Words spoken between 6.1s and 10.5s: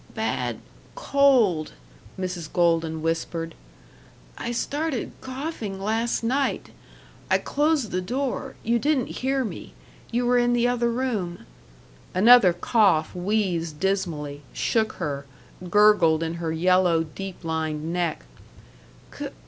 night I closed the door you didn't hear me; you were